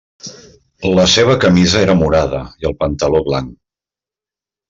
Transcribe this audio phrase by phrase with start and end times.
[0.99, 3.55] La seva camisa era morada i el pantaló blanc.